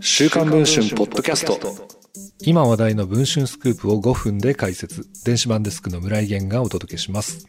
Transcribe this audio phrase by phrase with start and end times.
[0.00, 1.58] 週刊文春ポッドキャスト。
[2.40, 5.06] 今話題の文春スクープを5分で解説。
[5.24, 7.46] 電子版デスクの村井源がお届けします。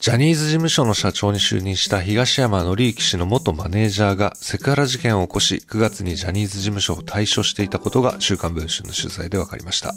[0.00, 9.94] ジャニーズ事務所の社長に就任した東山紀之氏の元マネージャーがセクハラ事件を起こし9月にジャニーズ事務所を退所していたことが週刊文春の取材で分かりました。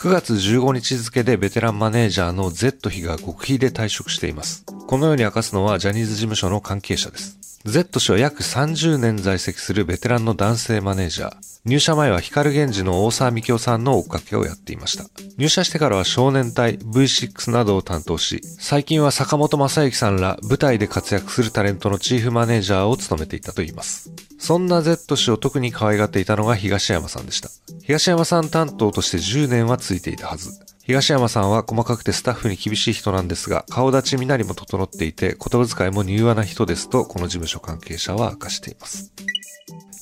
[0.00, 4.64] 9月15日付でベテランマネージャーの Z 氏が極秘で退職しています。
[4.90, 11.36] このように明かすのはジャニーズ事務所の関係者です Z 氏は約30年在籍するベテランの男性マネージャー。
[11.64, 15.04] 入社前は光源氏の大沢幹夫さんの追っかけをやっていました。
[15.38, 24.10] 入社してからは少年隊、V6 などを担当し、最近は坂本正幸さんら舞台で活躍するタレントのチーフマネージャーを務めていたといいます。
[24.38, 27.50] そんな Z 氏を特に可愛がっていたのが東山さんでした。
[27.82, 30.69] 東山さん担当として10年はついていたはず。
[30.90, 39.12] 東山さんは細かくてスタッフに厳しい人なんですが、顔立ち身なりも整っていて、言葉遣いも柔和な人ですと、この事務所関係者は明かしています。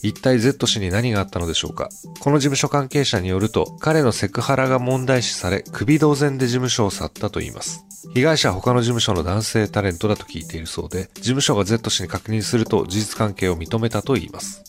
[0.02, 1.90] 一体 Z 氏に何があったのでしょうか？
[2.20, 7.84] この事務所関係者によると、彼のセクハラが問題視され、首同然で事務所を去ったといいます。
[8.14, 14.67] 被害者は他の事務所の男性タレントだと聞いているそうで、事務所が Z 氏に確認すると事実関係を認めたといいます。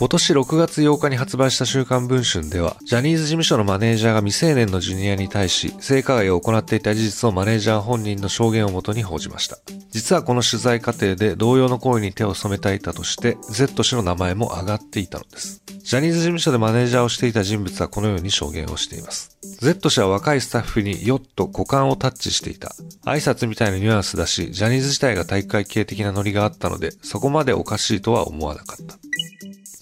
[0.00, 9.58] 今年6月8日に発売した週刊文春では、ジャニーズ事務所のマネージャーが未成年のジュニアに対し、性加害を行っていた事実をマネージャー本人の証言をもとに報じました。
[9.90, 15.62] 実はこの取材過程で同様の行為に手を染めていたとして、Z 氏の名前も挙がっていたのです。
[15.84, 19.36] ジャニーズ事務所でマネージャーをしていた人物はこのように証言をしています。
[19.60, 22.74] Z 氏は若いスタッフにヨッと股間をタッチしていた。
[23.04, 28.96] 挨拶みたいなニュアンスだし、ジャニーズ自体が体育会系的なノリがあったので、そこまでおかしいとは思わなかった。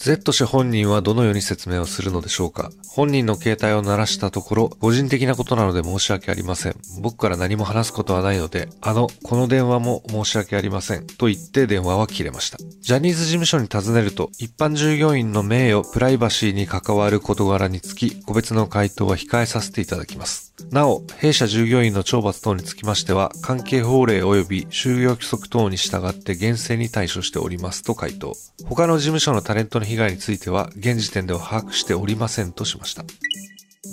[0.09, 2.71] Z 氏本人はどのように説明をするのでしょうか？
[2.89, 6.77] 本人の携帯を鳴らしたところ、個人的なことなので申し訳ありません。
[7.03, 11.07] 僕から何も話すことはないので、あの、この電話も申し訳ありません。
[11.07, 12.57] と言って電話は切れました。
[12.57, 20.55] ジャニーズ事務所に尋ねると、一般従業員の名誉、プライバシーに関わる事柄につき、個別の回答は控えさせていただきます。
[20.71, 28.33] なお、弊社従業員の懲罰等につきましては、関係法令及び就業規則等に従って厳正に対処しておりますと回答。
[28.65, 33.05] 他の事務所のタレントの被害については、現時点では把握しておりませんとしました。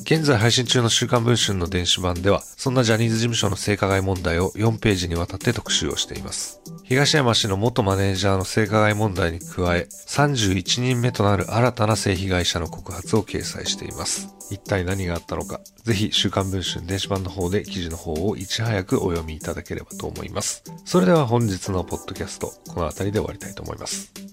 [0.05, 6.61] 現在配信中の週刊文春の電子版では、そんなジャニーズ事務所の性加害問題を4ページにわたって特集をしています。
[6.83, 14.29] 東山氏の元マネージャーの性加害問題に加え、31人目となる新たな性被害者の告発を掲載しています。
[14.51, 20.63] 一体何があったのか、ぜひ週刊文春電子版の方で記事の方をいち早くお読みいただければと思います。
[20.85, 24.24] それでは本日のポッドキャスト、この辺りで終わりたいと思います。